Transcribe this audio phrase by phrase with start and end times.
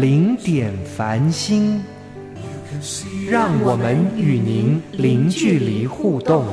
[0.00, 1.80] 零点繁星，
[3.30, 6.44] 让我们与您零距离互动。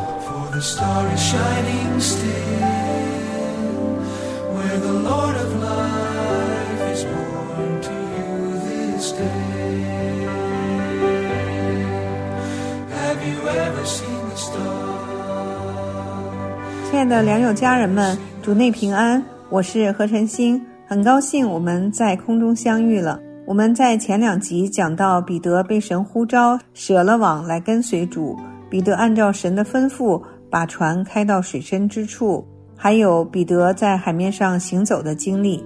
[16.91, 23.19] 亲爱的良友家人们，主内平安，我是何晨星，很高兴我们在空中相遇了。
[23.51, 28.33] 我们在前两集讲到彼得被神呼召，舍了网来跟随主。
[28.69, 35.61] 彼得按照神的吩咐，把船开到水深之处，还有彼得在海面上行走的经历。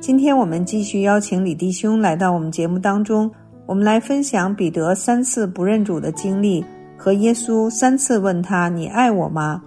[0.00, 3.30] 今天我们继续邀请李弟兄来到我们节目当中，
[3.64, 6.62] 我们来分享彼得三次不认主的经历，
[6.94, 9.62] 和耶稣三次问他：“你爱我吗？”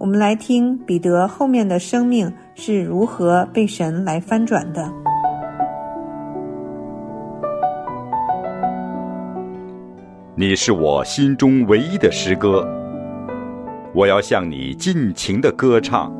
[0.00, 4.90] 我们来听彼得后面的生命是如何被神来翻转的。
[10.40, 12.64] 你是我心中唯一的诗歌，
[13.92, 16.12] 我要向你尽情的歌唱。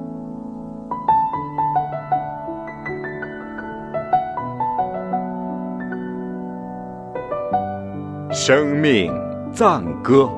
[8.33, 9.13] 生命
[9.53, 10.29] 赞歌。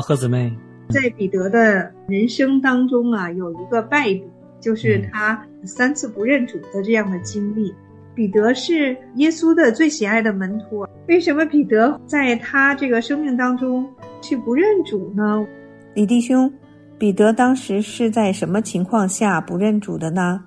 [0.00, 0.52] 何姊妹。
[0.88, 4.24] 在彼得的人生当中啊，有一个败笔，
[4.60, 7.74] 就是他三次不认主的这样的经历。
[8.14, 13.88] 彼得是耶稣的最喜爱的门徒，为什么彼得在他这个生命当中
[14.20, 15.46] 去不认主呢？
[15.94, 16.52] 李弟兄，
[16.98, 20.44] 彼得当时是在什么情况下不认主的呢？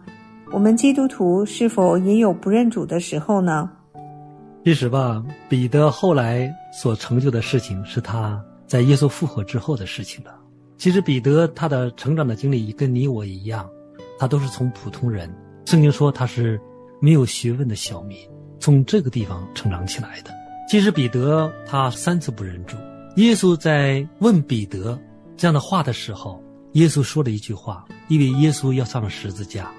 [0.51, 3.67] 我们基督徒是否也有不认主的时候呢？
[4.63, 10.35] 其实吧，彼得后来所成就的事情是他在耶稣复活之后的事情了。
[10.77, 13.69] 其实彼得他的成长的经历跟你我一样，
[14.19, 15.33] 他都是从普通人，
[15.65, 16.59] 圣经说他是
[16.99, 18.17] 没有学问的小民，
[18.59, 20.31] 从这个地方成长起来的。
[20.69, 22.75] 其实彼得他三次不认主，
[23.17, 24.99] 耶稣在问彼得
[25.37, 26.43] 这样的话的时候，
[26.73, 29.71] 耶稣说了一句话，因为耶稣要上十字架，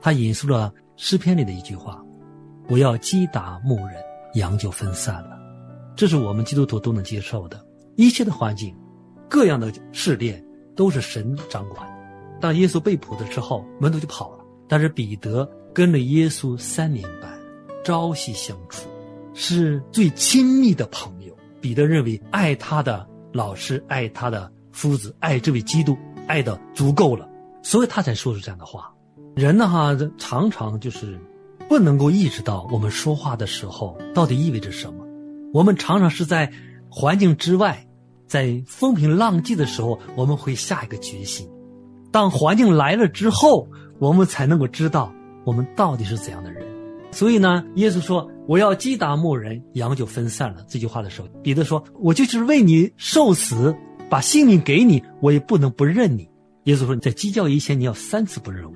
[0.00, 2.02] 他引述了诗篇里的一句话
[2.70, 3.96] ：“我要击打牧人。”
[4.34, 5.38] 羊就分散了，
[5.94, 7.62] 这是我们基督徒都能接受的。
[7.96, 8.74] 一切的环境，
[9.28, 10.44] 各样的试炼，
[10.74, 11.86] 都是神掌管。
[12.40, 14.44] 当耶稣被捕的时候，门徒就跑了。
[14.68, 17.30] 但是彼得跟了耶稣三年半，
[17.84, 18.88] 朝夕相处，
[19.34, 21.36] 是最亲密的朋友。
[21.60, 27.28] 彼得认为爱他的老师，爱他的夫子，爱这位基督，爱的足够了，
[27.62, 28.92] 所以他才说出这样的话。
[29.36, 31.18] 人呢，哈，常常就是。
[31.68, 35.06] 不能够意识到我们说话的时候到底意味着什么。
[35.54, 36.52] 我们常常是在
[36.94, 37.82] 环境之外，
[38.26, 41.46] 在风平浪静的时候，我们会下一个决心；
[42.10, 43.66] 当环境来了之后，
[43.98, 45.10] 我们才能够知道
[45.46, 46.62] 我们到底是怎样的人。
[47.10, 53.74] 所以呢，耶稣说：“我要击打牧人，羊就分散了。”这句话的时候，彼得说：“我就是为你受死，
[54.10, 56.28] 把性命给你，我也不能不认你。”
[56.64, 58.74] 耶稣说：“你在鸡叫以前，你要三次不认我。”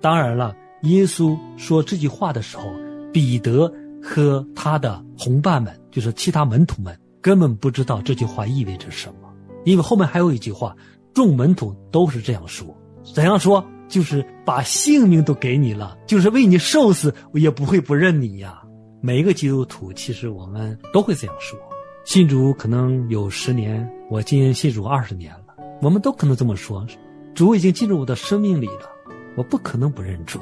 [0.00, 0.56] 当然了。
[0.82, 2.64] 耶稣说这句话的时候，
[3.12, 3.68] 彼得
[4.00, 6.96] 和他的同伴们，就是其他门徒们，
[7.28, 9.28] 根本不知道这句话意味着什么。
[9.66, 10.74] 因为后面还有一句话，
[11.12, 12.74] 众门徒都是这样说：
[13.14, 13.62] 怎样说？
[13.86, 18.62] 就是把性命都给你了，就是为你受死，我也不会不认你呀。
[19.02, 21.58] 每一个基督徒，其实我们都会这样说。
[22.06, 26.86] 信主可能有十年，我今年信主二十年了，我们都可能这么说：
[27.34, 28.90] 主已经进入我的生命里了，
[29.36, 30.40] 我不可能不认主。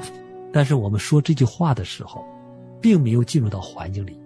[0.53, 2.23] 但是我们说这句话的时候，
[2.81, 4.17] 并没有进入到环境里，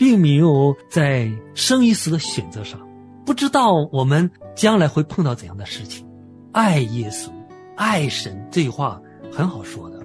[0.00, 2.80] 并没有在生与死的选择上，
[3.26, 6.08] 不知道我们将来会碰到怎样的事情。
[6.52, 7.28] 爱耶稣，
[7.76, 8.98] 爱神，这句话
[9.30, 10.00] 很好说的，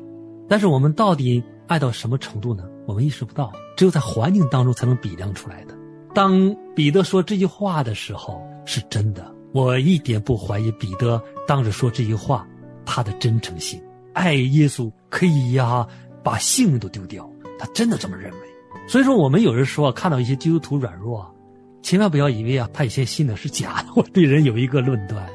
[0.49, 2.65] 但是我们到底爱到什么程度呢？
[2.85, 5.73] 我们意识不到，只有在环境当中才能比量出来的。
[6.13, 12.45] 当彼得说这句话的时候，是真的，我一点不怀疑彼得当着说这句话
[12.85, 13.81] 他的真诚性。
[14.11, 15.87] 爱耶稣可以呀，
[16.21, 18.39] 把性命都丢掉，他真的这么认为。
[18.87, 21.25] 所以说，我们有人说看到一些基督徒软弱，
[21.81, 23.89] 千万不要以为啊，他以前信的是假的。
[23.95, 25.27] 我对人有一个论断，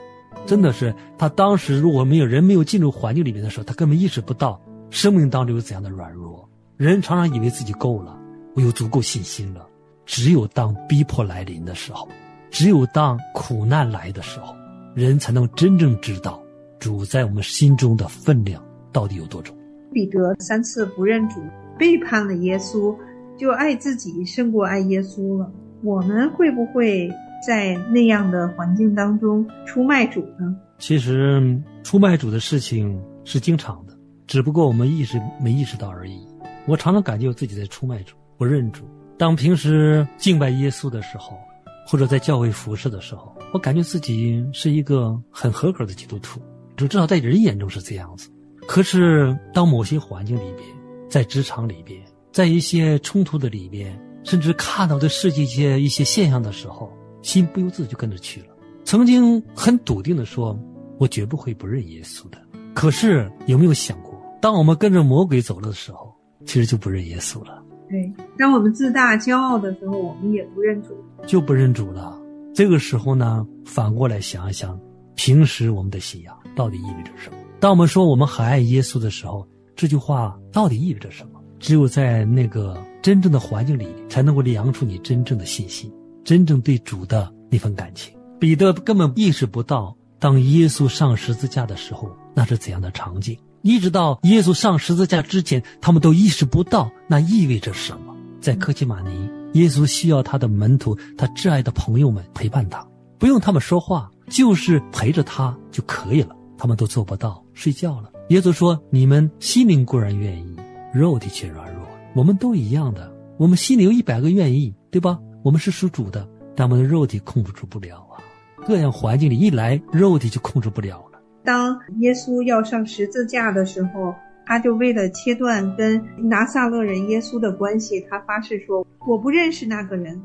[0.46, 6.48] 真的是他当时如果没有人没有进入环境里面的时候，他根本意识不到生命当中有怎样的软弱。
[6.76, 8.16] 人常常以为自己够了，
[8.54, 9.66] 我有足够信心了。
[10.06, 12.08] 只有当逼迫来临的时候，
[12.50, 14.54] 只有当苦难来的时候，
[14.94, 16.42] 人才能真正知道
[16.78, 19.56] 主在我们心中的分量到底有多重。
[19.92, 21.40] 彼得三次不认主，
[21.78, 22.96] 背叛了耶稣。
[23.40, 25.50] 就爱自己胜过爱耶稣了。
[25.82, 27.10] 我们会不会
[27.46, 30.54] 在那样的环境当中出卖主呢？
[30.78, 33.96] 其实出卖主的事情是经常的，
[34.26, 36.20] 只不过我们意识没意识到而已。
[36.66, 38.84] 我常常感觉我自己在出卖主，不认主。
[39.16, 41.38] 当平时敬拜耶稣的时候，
[41.86, 46.42] 或者在教会服侍的时候，我感觉自己是一个很合格的基督徒，
[46.76, 48.28] 就至少在人眼中是这样子。
[48.68, 50.68] 可是当某些环境里边，
[51.08, 51.98] 在职场里边。
[52.32, 56.92] 在一些冲突的里面，甚至看到的世界一些一些现象的时候，
[57.22, 58.46] 心不由自主就跟着去了。
[58.84, 60.58] 曾经很笃定的说
[60.98, 62.38] ：“我绝不会不认耶稣的。”
[62.74, 66.14] 可是有没有想过，当我们跟着魔鬼走了的时候，
[66.46, 67.62] 其实就不认耶稣了。
[67.88, 72.16] 对，当我们自大骄傲的时候，我们也不认主，就不认主了。
[72.54, 74.78] 这个时候呢，反过来想一想，
[75.16, 77.36] 平时我们的信仰到底意味着什么？
[77.58, 81.39] 当我们说我们很爱耶稣的时候，这句话到底意味着什么？
[81.60, 85.92] 只有在那个真正的环境里，才能够量出你真正的信心，
[86.24, 88.12] 真正对主的那份感情。
[88.40, 93.38] 彼得根本意识不到，当耶稣上十字架的时候，那是怎样的场景。
[93.62, 98.16] 一直到耶稣上十字架之前，他们都意识不到那意味着什么。
[98.40, 102.82] 在科奇玛尼，耶稣需要他的门徒，他挚爱的朋友们陪伴他，
[103.18, 106.34] 不用他们说话，就是陪着他就可以了。
[106.56, 108.10] 他们都做不到，睡觉了。
[108.30, 110.56] 耶稣说：“你们心灵固然愿意。”
[110.92, 113.12] 肉体却软弱，我们都一样的。
[113.38, 115.18] 我们心里有一百个愿意，对吧？
[115.44, 118.18] 我们是属主的，但我们的肉体控制住不了啊。
[118.66, 121.20] 各样环境里一来，肉体就控制不了了。
[121.44, 124.14] 当耶稣要上十字架的时候，
[124.44, 130.20] 他就为了切断跟拿撒勒人耶稣的关系，他发誓说：“我不认识那个人。”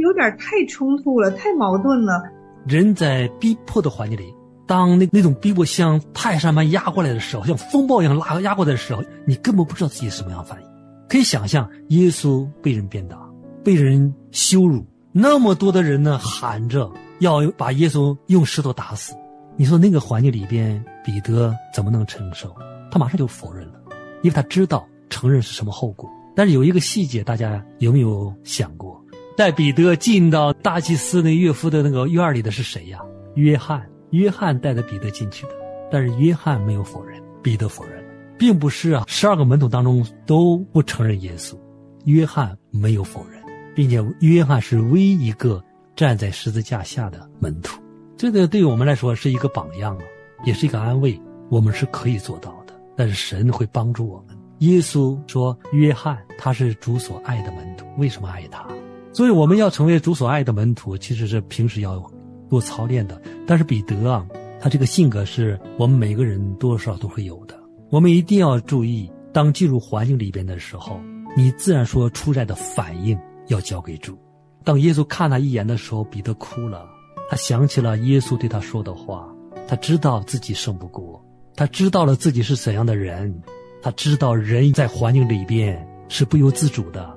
[0.00, 2.22] 有点太冲突了，太矛盾了。
[2.66, 4.34] 人在逼迫的环境里。
[4.70, 10.68] 当那那种逼迫像泰山般压过来的时候，像风暴一样拉压过来的时候，你根本不知道自己什么样反应。
[11.08, 13.18] 可以想象，耶稣被人鞭打，
[13.64, 16.88] 被人羞辱，那么多的人呢喊着
[17.18, 19.12] 要把耶稣用石头打死。
[19.56, 22.54] 你说那个环境里边，彼得怎么能承受？
[22.92, 23.74] 他马上就否认了，
[24.22, 26.08] 因为他知道承认是什么后果。
[26.36, 29.04] 但是有一个细节，大家有没有想过？
[29.36, 33.00] 带彼得进到大祭司那岳父的那个院里的是谁呀？
[33.34, 33.84] 约翰。
[34.10, 35.52] 约翰带着彼得进去的，
[35.90, 41.56] 但是约翰没有否认，彼得否认了，并不是啊，十二个门徒当中都不承认耶稣，
[42.04, 43.40] 约翰没有否认，
[43.74, 45.62] 并且约翰是唯一一个
[45.94, 47.80] 站在十字架下的门徒，
[48.16, 50.04] 这个对我们来说是一个榜样啊，
[50.44, 54.36] 也是一个安慰，我们是可以做到的，但是神会帮助我们。
[54.58, 58.66] 耶稣说，约翰他是主所爱的门徒，为什么爱他？
[59.12, 62.02] 所以我们要成为主所爱的门徒，其实是平时要。
[62.50, 64.26] 多操练的，但是彼得啊，
[64.60, 67.58] 他这个性格是我们每个人多少都会有的。
[67.88, 71.00] 我们一定要注意，当进入环境里边的时候，
[71.36, 74.18] 你自然说出来的反应要交给主。
[74.64, 76.86] 当耶稣看他一眼的时候，彼得哭了，
[77.30, 79.26] 他想起了耶稣对他说的话，
[79.66, 83.32] 他知道自己胜不过，他知道了自己是怎样的人，
[83.80, 87.08] 他知道人在环境里边是不由自主的，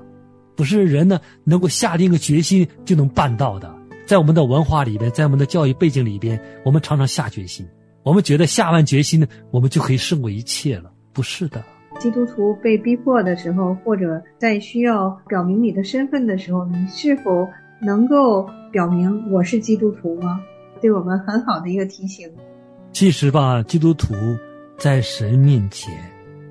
[0.55, 3.75] 不是人呢能够下定个决心就能办到的。
[4.05, 7.65] 在我们的文化里边，在我们的教育背景里边，我们常常下决心，
[8.03, 10.91] 我们觉得下完决心呢，我们就可以胜过一切了。
[11.13, 11.63] 不是的，
[11.99, 17.47] 基督徒被逼迫的时候，或者在需要表明你的身份的时候，你是否
[17.81, 20.41] 能够表明我是基督徒吗？
[20.81, 22.29] 对我们很好的一个提醒。
[22.91, 24.13] 其实吧，基督徒
[24.77, 25.93] 在神面前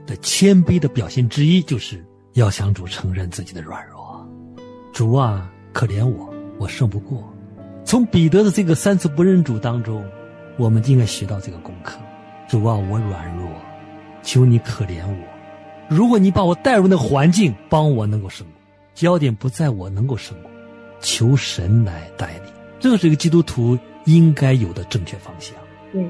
[0.07, 4.27] 的谦卑的表现之一，就是要向主承认自己的软弱。
[4.93, 7.32] 主啊，可怜我，我胜不过。
[7.93, 10.03] 从彼得的这个三次不认主当中，
[10.57, 11.99] 我们应该学到这个功课。
[12.49, 13.47] 主啊，我软弱，
[14.23, 15.95] 求你可怜我。
[15.95, 18.55] 如果你把我带入那个环境，帮我能够胜过，
[18.95, 20.51] 焦点不在我能够胜过，
[21.01, 22.45] 求神来带领。
[22.81, 25.55] 这是一个基督徒应该有的正确方向。
[25.93, 26.03] 对，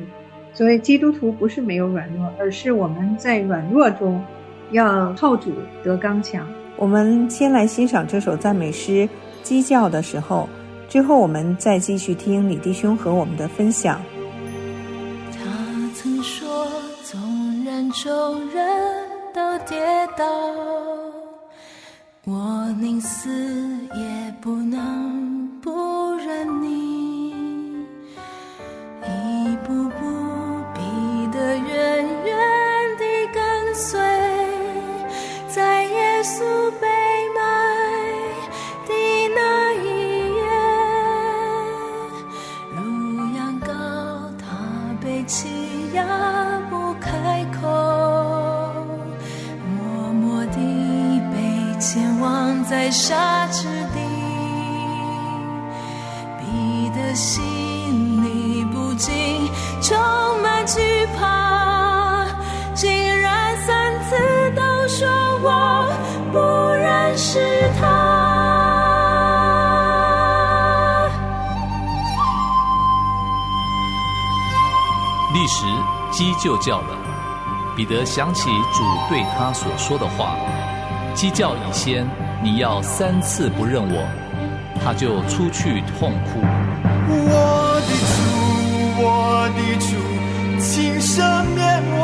[0.54, 4.24] 所以基督徒不是没有软弱，而是我们在软弱中
[4.70, 6.46] 要靠主得刚强。
[6.76, 9.04] 我们先来欣赏这首赞美诗
[9.42, 10.48] 《鸡叫的时候》，
[10.92, 13.98] 最后我们再继续听李弟兄和我们的分享。
[15.32, 15.38] 他
[15.94, 16.66] 曾说，
[17.02, 17.18] 纵
[17.64, 18.62] 然众人
[19.32, 19.80] 都跌
[20.18, 20.26] 倒，
[22.26, 23.30] 我宁死
[23.94, 26.81] 也不能不认你。
[52.92, 53.62] 沙之
[53.94, 54.00] 地，
[56.38, 59.96] 逼得心里不禁充
[60.42, 62.26] 满惧怕，
[62.74, 64.14] 竟然三次
[64.54, 65.08] 都说
[65.40, 65.88] 我
[66.30, 66.38] 不
[66.74, 67.40] 认识
[67.80, 68.20] 他。
[75.32, 75.64] 立时
[76.12, 76.96] 鸡就叫了，
[77.74, 80.36] 彼得想起主对他所说的话
[81.16, 82.06] ：“鸡叫以先，
[82.42, 84.06] 你要三次不认我。”
[84.84, 86.40] 他就出去痛哭。
[87.08, 88.20] 我的主，
[88.98, 89.06] 我
[89.54, 89.86] 的主，
[90.58, 91.22] 请赦
[91.54, 91.60] 免
[91.98, 92.02] 我，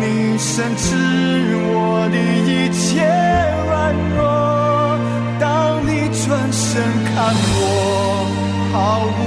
[0.00, 0.02] 你
[0.38, 0.86] 深知
[1.74, 2.16] 我的
[2.48, 3.04] 一切
[3.66, 3.68] 软
[4.16, 4.18] 弱。
[5.38, 5.44] 当
[5.84, 6.80] 你转身
[7.12, 7.14] 看
[7.60, 7.62] 我，
[8.72, 9.20] 毫无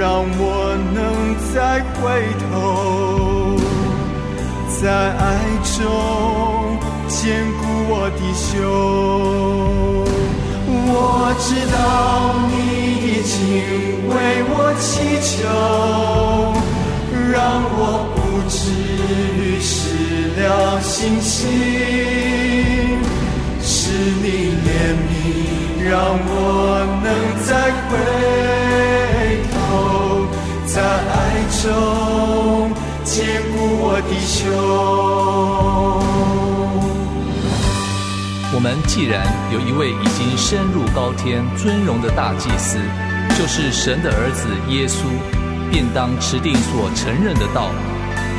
[0.00, 0.98] 让我能
[1.52, 2.00] 再回
[2.40, 3.60] 头，
[4.80, 5.20] 在爱
[5.76, 5.78] 中
[7.06, 8.48] 坚固我的胸。
[10.66, 10.96] 我
[11.38, 11.76] 知道
[12.48, 12.50] 你
[12.96, 13.36] 已经
[14.08, 14.16] 为
[14.48, 14.88] 我祈
[15.20, 15.28] 求，
[17.30, 17.36] 让
[17.76, 17.78] 我
[18.16, 18.56] 不至
[19.36, 20.40] 于失了
[20.80, 21.36] 信心。
[23.60, 23.92] 是
[24.22, 25.12] 你怜悯，
[25.84, 25.92] 让
[26.24, 26.32] 我
[27.04, 27.06] 能
[27.44, 27.50] 再
[27.90, 27.92] 回，
[30.80, 32.72] 在爱中
[33.04, 33.20] 坚
[33.52, 34.40] 固我的胸。
[38.54, 42.78] 我们既然有一位已经升入高天尊荣的大祭司，
[43.38, 45.04] 就是神的儿子耶稣，
[45.70, 47.68] 便当持定所承认的道。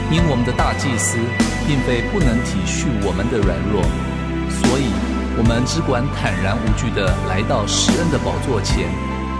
[0.10, 1.20] 因我们的大祭司
[1.68, 3.86] 并非不能体恤我们的软弱，
[4.50, 4.90] 所以
[5.38, 8.90] 我们只管坦然无惧地来到施恩的宝座前，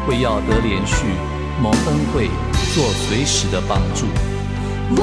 [0.08, 1.18] 为要得连续
[1.62, 2.30] 蒙恩惠，
[2.74, 4.06] 做随时的帮助。
[4.96, 5.00] 我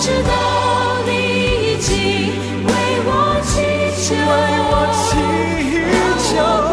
[0.00, 0.32] 知道
[1.06, 1.10] 你
[1.66, 1.90] 已经
[2.64, 2.70] 为
[3.04, 3.10] 我
[3.42, 3.50] 祈
[4.02, 4.20] 求，为
[4.70, 5.08] 我祈
[6.26, 6.67] 求，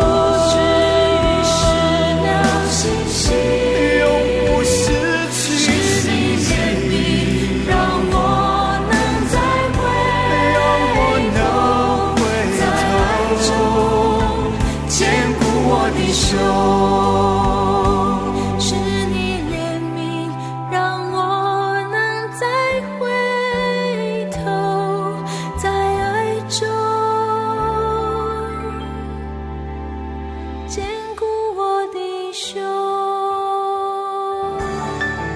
[32.36, 32.62] 的胸。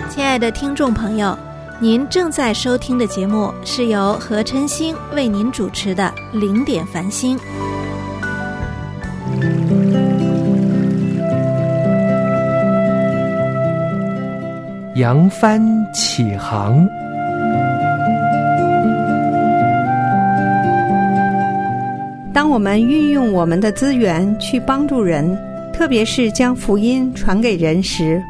[0.09, 1.37] 亲爱的听众朋友，
[1.79, 7.37] 您正在收听的节目是由何晨星为您主持的《零点繁星》。
[14.95, 15.61] 扬帆
[15.93, 16.85] 起航。
[22.33, 25.37] 当我们运用我们的资源去帮助人，
[25.79, 28.21] 特别是将福音传给人时，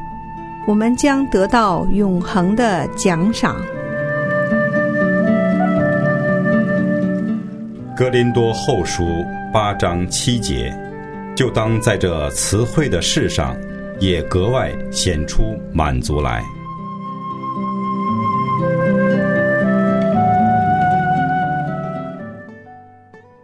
[0.68, 3.56] 我们将得到永恒的奖赏。
[7.98, 10.72] 格林多后书八章七节，
[11.36, 13.58] 就当在这词汇的事上，
[14.00, 16.44] 也格外显出满足来。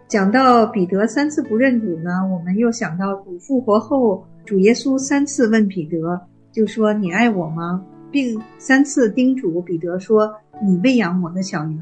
[0.08, 6.20] 讲到彼得三次不认主呢，我们又想到主复活后，主耶稣三次问彼得，
[6.52, 10.32] 就说：“你爱我吗？”并三次叮嘱彼得说
[10.64, 11.80] ：“你喂养我的小羊。”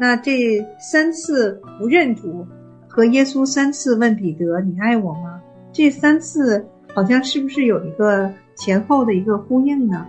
[0.00, 2.46] 那这三次不认主
[2.88, 5.38] 和耶稣三次问彼得：“你爱我吗？”
[5.70, 10.06] 这三次好像是不是有一个前后的一个呼应呢？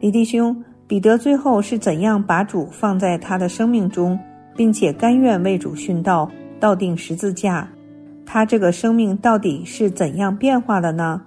[0.00, 4.16] 李弟兄，彼得最后是怎样把主放在他的生命中，
[4.54, 7.68] 并且甘愿为主殉道，道定十字架？
[8.26, 11.22] 他这个生命到底是怎样变化的呢？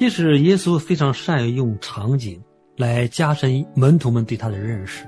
[0.00, 2.40] 其实耶稣非常善于用场景
[2.76, 5.04] 来加深门徒们对他的认识。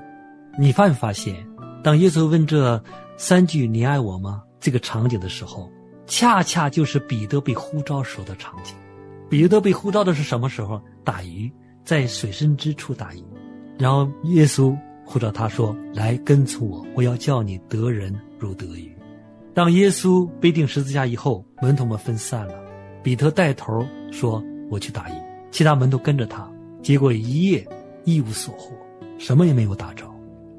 [0.58, 1.34] 你发没发现，
[1.82, 2.82] 当耶稣问这
[3.16, 5.70] 三句“你爱我吗”这个场景的时候，
[6.06, 8.74] 恰恰就是彼得被呼召时候的场景。
[9.30, 10.78] 彼得被呼召的是什么时候？
[11.02, 11.50] 打鱼，
[11.82, 13.22] 在水深之处打鱼。
[13.78, 18.94] 然后耶稣呼召他说：“来跟从我，我要叫你得人如得鱼。”
[19.52, 22.54] 当耶稣被钉十字架以后，门徒们分散了，
[23.02, 25.12] 彼得带头说：“我去打鱼。”
[25.50, 26.48] 其他门徒跟着他，
[26.82, 27.66] 结果一夜
[28.04, 28.72] 一无所获，
[29.18, 30.04] 什么也没有打着。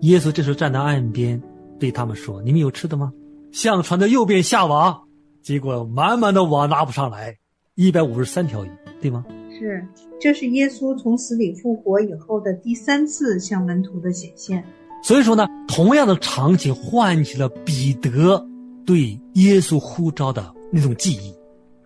[0.02, 1.42] 耶稣这时候站在岸边，
[1.80, 3.14] 对他们说：“你们有吃的吗？”
[3.54, 5.02] 向船的右边下网，
[5.42, 7.38] 结果满满的网拉不上来，
[7.76, 8.70] 一百五十三条鱼，
[9.02, 9.26] 对吗？
[9.58, 9.86] 是，
[10.20, 14.64] 这是耶稣从死里复活以后的第三次向门徒的显现。
[15.04, 18.46] 所以说呢，同样的场景唤起了彼得
[18.92, 21.34] 对耶稣呼召的那种记忆。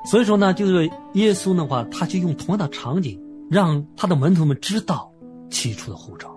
[0.09, 3.21] 所以说呢，就是耶稣的话，他就用同样的场景，
[3.51, 5.12] 让他的门徒们知道
[5.51, 6.33] 起初的呼召。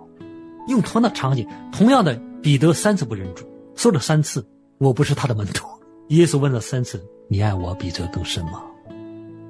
[0.67, 3.43] 用同样的场景，同样的彼得三次不认主，
[3.75, 4.45] 说了三次。
[4.77, 5.65] 我不是他的门徒。
[6.09, 8.61] 耶稣问了三次：“你爱我比这更深吗？”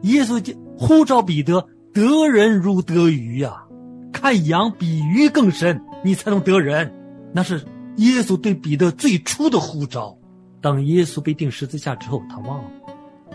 [0.03, 3.65] 耶稣就呼召彼得：“得人如得鱼呀，
[4.13, 6.93] 看羊比鱼更深，你才能得人。”
[7.35, 7.63] 那是
[7.97, 10.17] 耶稣对彼得最初的呼召。
[10.61, 12.71] 当耶稣被钉十字架之后，他忘了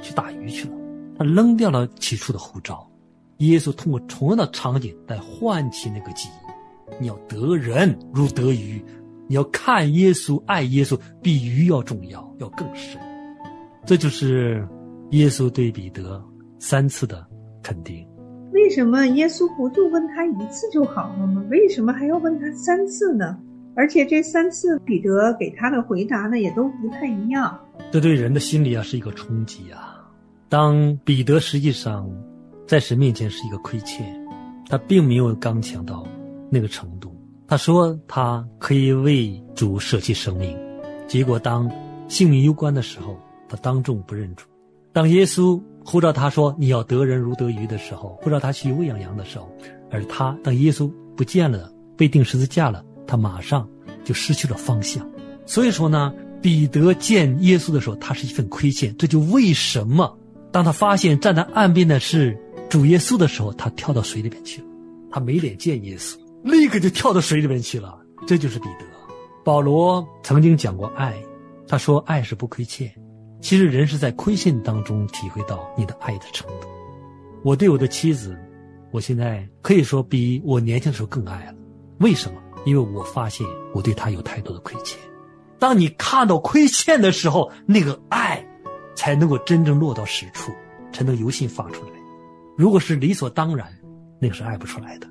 [0.03, 0.75] 去打鱼去了，
[1.19, 2.87] 他扔掉了起初的呼召。
[3.39, 8.85] 耶稣通过同样的场景来唤起那个记忆：你要得人如得鱼。
[9.27, 13.01] 你要看耶稣，爱耶稣比鱼要重要，要更深。
[13.87, 14.67] 这就是
[15.13, 16.23] 耶稣对彼得
[16.59, 17.27] 三次的
[17.63, 18.07] 肯定。
[18.53, 21.43] 为什么耶稣不就问他一次就好了吗？
[21.51, 23.39] 为什么还要问他三次呢？
[23.77, 27.59] 而且这三次彼得给他的回答呢，也都不太一样。
[27.91, 30.09] 这对人的心理啊是一个冲击啊。
[30.49, 32.09] 当彼得实际上
[32.67, 34.07] 在神面前是一个亏欠，
[34.69, 36.07] 他并没有刚强到
[36.49, 37.15] 那个程度。
[37.47, 40.57] 他说他可以为主舍弃生命，
[41.07, 41.71] 结果当
[42.09, 44.47] 性命攸关的时候，他当众不认主。
[44.93, 49.51] 当耶稣呼召他说你要得人如得鱼的时候，呼召他去喂养羊的时候，
[49.91, 53.69] 而他当耶稣不见了，被钉十字架了，他马上
[54.05, 55.09] 就失去了方向。
[55.47, 58.97] 所以说呢，彼得见耶稣的时候，他是一份亏欠。
[58.97, 60.19] 这就为什么
[60.51, 62.39] 当他发现站在岸边的是
[62.69, 64.69] 主耶稣的时候，他跳到水里边去了，
[65.11, 66.17] 他没脸见耶稣。
[66.43, 68.85] 立刻就跳到水里面去了，这就是彼得。
[69.45, 71.15] 保罗曾经讲过爱，
[71.69, 72.91] 他说爱是不亏欠。
[73.41, 76.67] 其实人是在亏欠当中体会到你的爱的程度。
[77.43, 78.35] 我对我的妻子，
[78.91, 81.55] 我现在可以说比我年轻的时候更爱了。
[81.99, 82.41] 为什么？
[82.65, 84.99] 因为我发现我对他有太多的亏欠。
[85.59, 88.45] 当你看到亏欠的时候，那个爱
[88.95, 90.53] 才能够真正落到实处，
[90.93, 91.93] 才能由心发出来。
[92.57, 93.67] 如果是理所当然，
[94.21, 95.09] 那个是爱不出来的。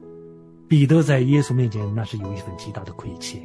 [0.68, 3.42] 彼得在耶稣面前，那是有一份极大的亏欠。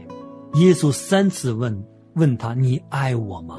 [0.54, 3.58] 耶稣三次问问他：“你爱我吗？”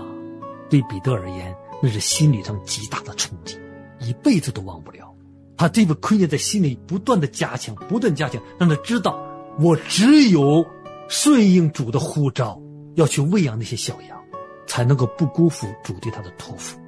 [0.70, 3.58] 对彼得而言，那是心理上极大的冲击，
[4.00, 5.14] 一辈子都忘不了。
[5.58, 9.20] 他这份亏欠在心里不断的加强，不断加强，让他知道，
[9.60, 10.66] 我只有
[11.08, 12.60] 顺应主的呼召，
[12.96, 14.18] 要去喂养那些小羊，
[14.66, 16.80] 才能够不辜负主对他的托付。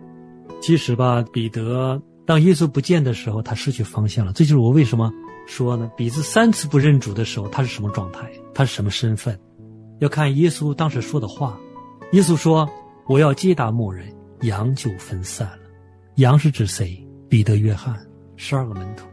[0.61, 4.31] 其实吧，彼得当耶稣不见的时候，他失去方向了。
[4.31, 5.11] 这就是我为什么。
[5.47, 8.31] 说呢，彼得三次不认主的时候，他是什么状态？
[8.53, 9.37] 他是什么身份？
[9.99, 11.59] 要看耶稣当时说的话。
[12.13, 12.69] 耶稣说
[13.07, 14.05] ：“我要接打牧人，
[14.41, 15.57] 羊就分散了。”
[16.17, 16.95] 羊是指谁？
[17.27, 17.97] 彼得、约翰，
[18.37, 19.05] 十二个门徒。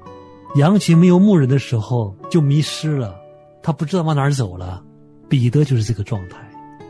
[0.56, 3.17] 羊群没有牧人的时候就迷失了，
[3.68, 4.82] 他不知道往哪儿走了。
[5.28, 6.38] 彼得就是这个状态。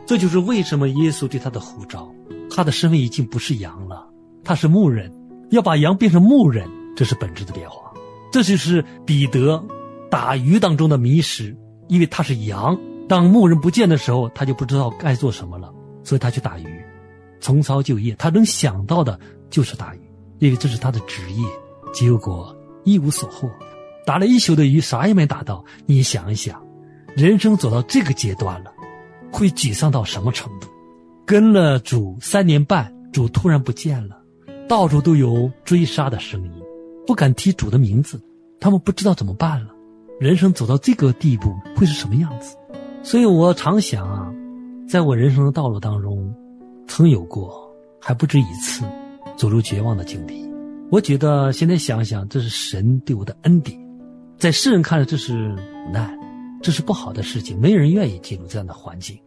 [0.05, 2.09] 这就是为什么耶稣对他的呼召，
[2.49, 4.07] 他的身份已经不是羊了，
[4.45, 5.11] 他是牧人，
[5.49, 6.65] 要把羊变成牧人，
[6.95, 7.91] 这是本质的变化。
[8.31, 9.61] 这就是彼得
[10.09, 11.53] 打鱼当中的迷失，
[11.89, 12.79] 因为他是羊。
[13.09, 15.69] 当牧人不见的时候，他就不知道该做什么了，
[16.01, 16.81] 所以他去打鱼，
[17.41, 18.15] 重操旧业。
[18.15, 19.99] 他能想到的就是打鱼，
[20.37, 21.45] 因为这是他的职业。
[21.91, 23.49] 结果一无所获，
[24.05, 25.61] 打了一宿的鱼，啥也没打到。
[25.85, 26.63] 你想一想，
[27.15, 28.71] 人生走到这个阶段了，
[29.31, 30.67] 会沮丧到什么程度？
[31.25, 34.17] 跟了主三年半，主突然不见了，
[34.67, 36.51] 到处都有追杀的声音。
[37.05, 38.21] 不敢提主的名字，
[38.59, 39.69] 他们不知道怎么办了。
[40.19, 42.55] 人生走到这个地步会是什么样子？
[43.03, 44.31] 所以我常想啊，
[44.87, 46.33] 在我人生的道路当中，
[46.87, 48.83] 曾有过还不止一次
[49.35, 50.47] 走入绝望的境地。
[50.91, 53.79] 我觉得现在想想，这是神对我的恩典，
[54.37, 55.55] 在世人看来这是
[55.87, 56.17] 无奈，
[56.61, 59.17] 这是不好的事情，没人愿意进入这样的环境。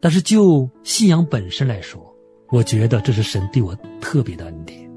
[0.00, 2.04] 但是就信仰本身来说，
[2.50, 4.90] 我觉得这是神对我特别的恩典，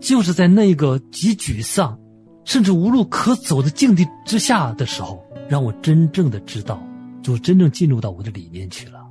[0.00, 1.98] 就是在那个极沮丧，
[2.44, 6.82] 甚至无路可走的境地之下的时候，让我真正的知道，
[7.22, 9.06] 就真正进入到我的里面去了。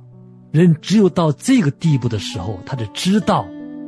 [0.50, 3.46] 人只有到这个地步的时候，他才知道，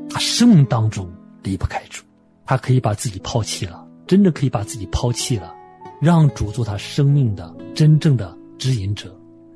[0.09, 1.11] 他生命当中
[1.43, 2.03] 离不开主，
[2.47, 5.55] 他可以把自己抛弃了，真正可以把自己抛弃了，
[6.01, 9.15] 让主做他生命的真正的指引者。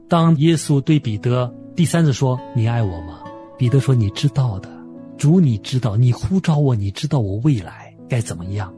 [0.09, 3.20] 当耶稣对彼得第三次说：“你爱我吗？”
[3.59, 4.68] 彼得说：“你知道的，
[5.16, 8.72] 主你知道，你呼召我，你知道我未来该怎么样。”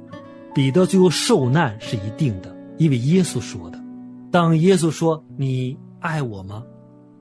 [0.54, 3.78] 彼得最后受难是一定的，因为耶稣说的。
[4.30, 6.62] 当耶稣说：“你爱我吗？”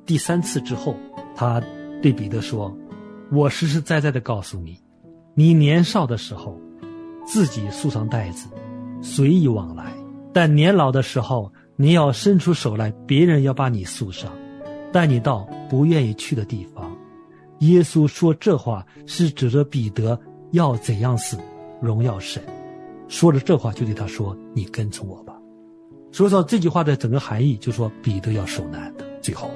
[0.06, 0.96] 第三次之后，
[1.36, 1.62] 他
[2.02, 2.74] 对彼得说
[3.32, 4.78] ：“我实实在在的告诉你，
[5.34, 6.58] 你年少的时候，
[7.26, 8.48] 自己束上带子，
[9.02, 9.86] 随意往来；
[10.36, 14.30] 但年老的时候，你要伸出手来，别人要把你送上，
[14.92, 16.94] 带你到不愿意去的地方。”
[17.60, 20.20] 耶稣说这话是指着彼得
[20.52, 21.38] 要怎样死，
[21.80, 22.44] 荣耀神。
[23.08, 25.34] 说着这话，就对他说：“你跟从我吧。”
[26.12, 29.06] 所以说这句话的整个含义，就说彼得要受难的。
[29.22, 29.50] 最后。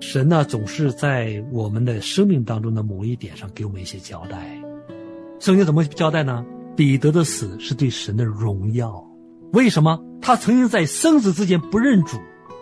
[0.00, 4.60] 神呢，总是在我们的生命当中的某一点上给我们一些交代。
[5.38, 6.44] 圣经怎么交代呢？
[6.74, 9.08] 彼得的死是对神的荣耀。
[9.52, 10.00] 为什么？
[10.20, 12.18] 他曾经在生死之间不认主，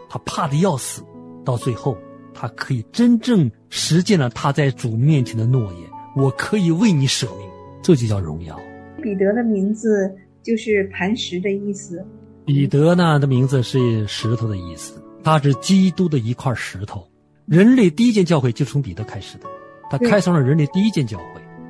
[0.09, 1.03] 他怕的要死，
[1.45, 1.97] 到最后
[2.35, 7.49] 他可以真正实践了他在主面前的诺言：我可以为你舍命，
[7.83, 8.59] 这就叫荣耀。
[9.01, 12.05] 彼得的名字就是磐石的意思。
[12.45, 17.07] 彼得呢的名字是石头的意思，他是基督的一块石头。
[17.47, 19.47] 人类第一件教会就从彼得开始的，
[19.89, 21.25] 他开创了人类第一件教会。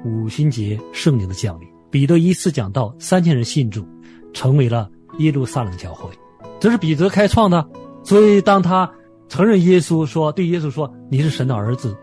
[0.04, 3.86] 五旬节圣灵的降临，彼得一次讲道，三千人信主，
[4.32, 6.10] 成为了耶路撒冷教会。
[6.60, 7.66] 这是彼得开创的。
[8.04, 8.90] 所以当他
[9.28, 11.96] 承认耶稣说，对耶稣说：“你是神的儿子，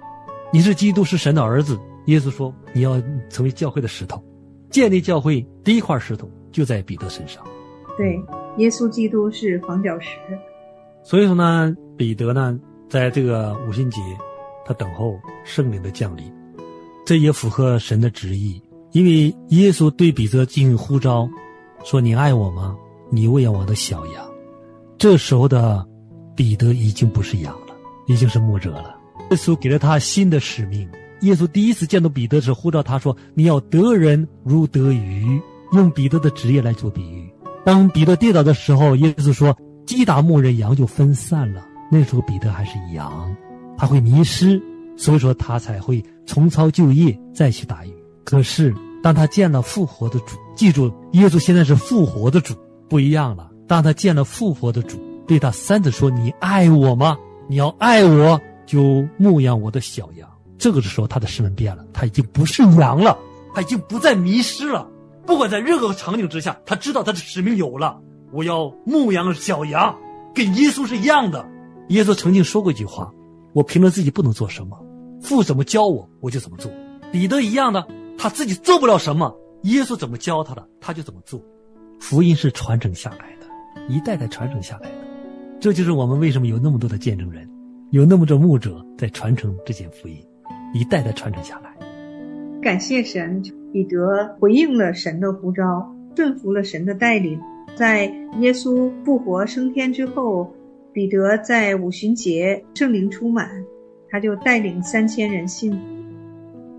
[0.52, 4.24] 你是基督，是神的儿子。”耶稣说：“你要成为教会的石头，
[4.70, 7.44] 建立教会第一块石头就在彼得身上。”
[7.98, 8.20] 对，
[8.58, 10.10] 耶稣基督是房角石。
[11.04, 12.60] 所以说呢，彼得呢。
[12.90, 14.02] 在这个五旬节，
[14.66, 16.26] 他等候圣灵的降临，
[17.06, 18.60] 这也符合神的旨意。
[18.94, 21.30] 因为耶稣对彼得进行呼召，
[21.84, 22.76] 说：“你爱我吗？
[23.10, 24.26] 你喂养我的小羊。”
[24.98, 25.86] 这时候的
[26.36, 27.76] 彼得已经不是羊了，
[28.08, 28.96] 已经是牧者了。
[29.32, 30.88] 耶稣给了他新的使命。
[31.22, 35.42] 耶稣第一次见到彼得时，呼召他说：“你要得人如得鱼。”
[35.74, 37.32] 用彼得的职业来做比喻。
[37.64, 43.36] 当彼得跌倒的时候，耶稣说：“击打牧人，羊就分散了。”那时候彼得还是羊，
[43.78, 44.62] 他会迷失，
[44.98, 47.94] 所以说他才会重操旧业再去打鱼。
[48.24, 52.56] 可是当他见了复活的主，记住，耶稣现在是复活的主，
[52.90, 53.50] 不一样了。
[53.68, 54.98] 当他见了复活的主，
[55.28, 57.18] 对他三次说：“你爱我吗？
[57.48, 63.18] 你要爱我，就牧养我的小羊。”这个时候他的身份变了，他已经不是羊了，
[63.54, 64.88] 他已经不再迷失了。
[65.26, 68.02] 不管在任何场景之下，他知道他的使命有了，
[68.34, 69.96] 我要牧养小羊，
[70.34, 71.48] 跟耶稣是一样的。
[71.90, 73.12] 耶稣曾经说过一句话
[73.54, 74.78] ：“我凭着自己不能做什么，
[75.22, 76.72] 父怎么教我，我就怎么做。”
[77.12, 81.40] 彼得一样的，他自己做不了什么，耶稣怎么教他的，他就怎么做。
[82.00, 84.96] 福音是传承下来的，一代代传承下来的。
[85.60, 87.48] 这就是我们为什么有那么多的见证人，
[87.92, 90.18] 有那么多牧者在传承这件福音，
[90.74, 91.76] 一代代传承下来。
[92.62, 97.40] 感谢神，彼得回应了神的呼召，顺服了神的带领，
[97.76, 98.06] 在
[98.40, 100.54] 耶稣复活升天之后。
[100.92, 103.48] 彼得在五旬节圣灵充满，
[104.10, 105.80] 他就带领三千人信。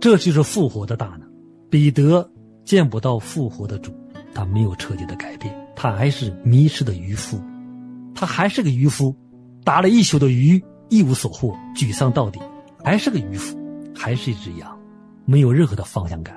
[0.01, 1.31] 这就是复活的大能。
[1.71, 2.29] 彼得
[2.65, 3.93] 见不到复活的主，
[4.35, 7.41] 他没有彻底的改变，他还是迷失的渔夫，
[8.15, 9.15] 他还是个渔夫，
[9.65, 12.41] 打了一宿的鱼一无所获，沮丧到底，
[12.85, 13.59] 还是个渔夫，
[13.95, 14.79] 还是一只羊，
[15.25, 16.37] 没有任何的方向感。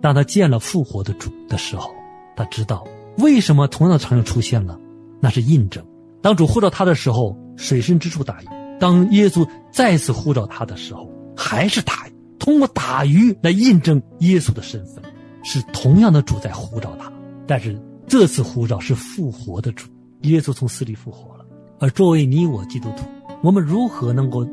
[0.00, 1.90] 当他见了复活的主的时候，
[2.36, 2.86] 他知道
[3.18, 4.78] 为什么同样的场景出现了，
[5.20, 5.84] 那是印证。
[6.22, 8.46] 当主呼召他的时候，水深之处打鱼；
[8.78, 12.12] 当耶稣再次呼召他的时候，还是打鱼。
[12.38, 15.02] 通过打鱼来印证耶稣的身份，
[15.42, 17.10] 是同样的主在呼召他。
[17.46, 19.88] 但是这次呼召是复活的主，
[20.22, 21.44] 耶稣从死里复活了。
[21.78, 23.04] 而作为你我基督徒，
[23.42, 24.46] 我们如何能够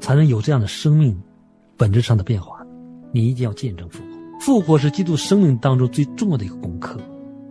[0.00, 1.18] 才能有这样的生命
[1.76, 2.64] 本质上的变化？
[3.12, 4.08] 你一定要见证复活。
[4.40, 7.00] 复活是基督生命当中最重要的一个功课。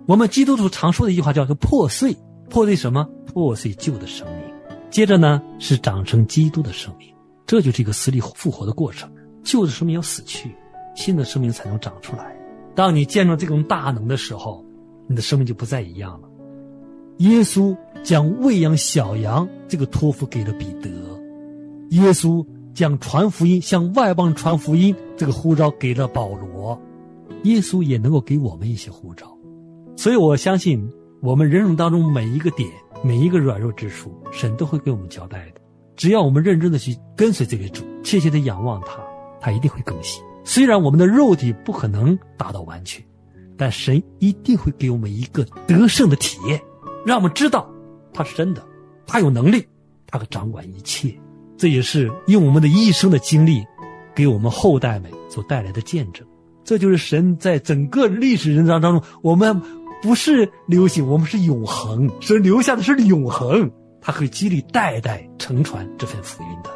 [0.05, 2.15] 我们基督徒常说的一句话叫做“破碎”。
[2.49, 3.03] 破碎什么？
[3.25, 4.53] 破碎旧的生命。
[4.91, 7.11] 接着呢，是长成基督的生命。
[7.47, 9.11] 这就是一个死里复活的过程。
[9.43, 10.55] 旧的生命要死去，
[10.95, 12.35] 新的生命才能长出来。
[12.73, 14.64] 当你见到这种大能的时候，
[15.07, 16.29] 你的生命就不再一样了。
[17.17, 20.89] 耶稣将喂养小羊这个托付给了彼得，
[21.89, 26.79] 耶稣将传福音向外邦传福音这个呼召给了保罗，
[27.43, 29.25] 耶稣也能够给我们一些呼召。
[29.95, 30.85] 所以我相信，
[31.21, 32.69] 我们人生当中每一个点、
[33.01, 35.61] 每一个软弱之处，神都会给我们交代的。
[35.95, 38.99] 只要我们认真的去跟随这位主，切切的仰望他，
[39.39, 40.21] 他一定会更新。
[40.43, 43.01] 虽然我们的肉体不可能达到完全，
[43.57, 46.61] 但神一定会给我们一个得胜的体验。
[47.05, 47.69] 让我们知道，
[48.13, 48.63] 他是真的，
[49.05, 49.65] 他有能力，
[50.07, 51.13] 他可掌管一切。
[51.57, 53.63] 这也是用我们的一生的经历，
[54.13, 56.25] 给我们后代们所带来的见证。
[56.63, 59.61] 这就是神在整个历史人章当中，我们
[60.01, 62.09] 不是流行，我们是永恒。
[62.19, 66.71] 神留下的是永恒，他会激励代代承传这份福音的。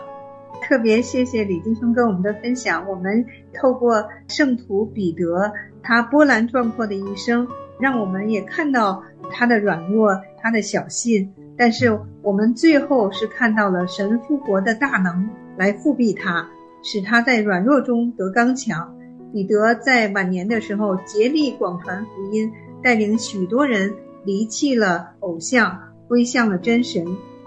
[0.62, 3.26] 特别谢谢李弟兄跟我们的分享，我们
[3.60, 7.48] 透过圣徒彼得他波澜壮阔的一生，
[7.80, 9.04] 让我们也看到。
[9.32, 16.50] 他的软弱，他的小信，但是我们最后是看到了神复活的大能来复辟他，
[16.82, 18.92] 使他在软弱中得刚强。
[19.32, 23.94] 彼得在晚年的时候竭力广传福音，带领许多人
[24.26, 27.06] 离弃了偶像，归向了真神，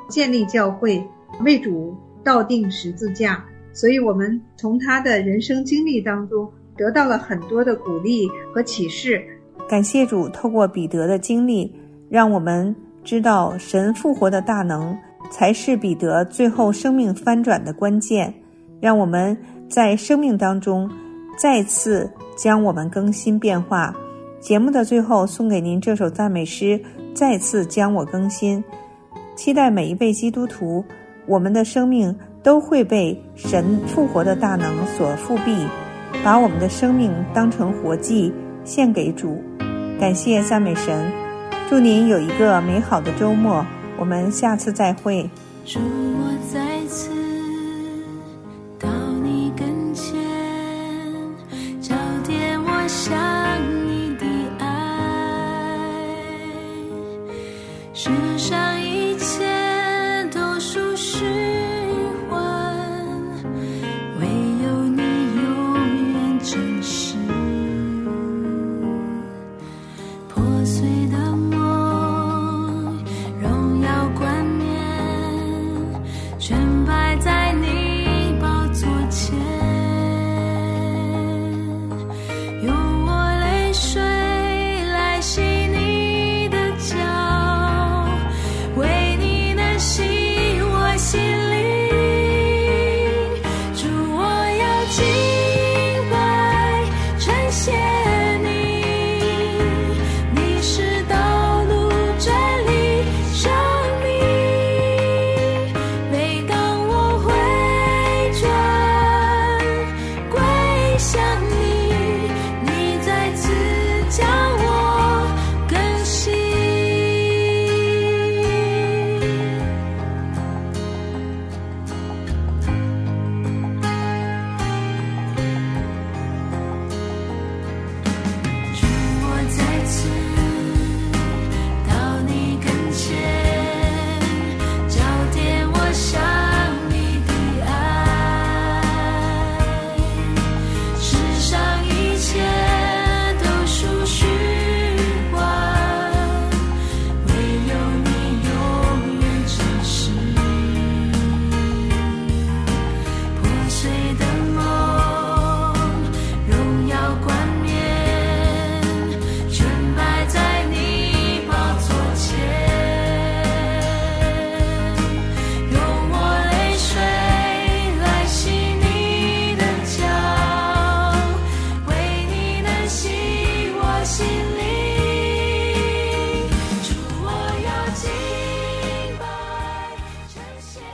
[0.08, 1.04] 建立教会，
[1.44, 3.44] 为主倒定十字架。
[3.72, 6.48] 所以，我们从他的人生经历当中
[6.82, 9.22] 得到了很多的鼓励和启示。
[9.68, 11.72] 感谢主，透过彼得的经历，
[12.10, 14.98] 让我们知道神复活的大能
[15.30, 18.34] 才是彼得最后生命翻转的关键。
[18.80, 19.36] 让我们
[19.68, 20.90] 在生命当中
[21.38, 23.94] 再次将我们更新变化。
[24.40, 26.80] 节目的最后，送给您这首赞美诗：
[27.14, 28.62] 再次将我更新。
[29.36, 30.84] 期待每一位基督徒，
[31.26, 35.56] 我们的生命都会被神复活的大能所复辟，
[36.24, 38.32] 把我们的生命当成活祭。
[38.64, 39.42] 献给主，
[39.98, 41.10] 感谢赞美神，
[41.68, 43.66] 祝您有一个美好的周末，
[43.98, 45.28] 我们下次再会。
[45.64, 47.10] 祝我再次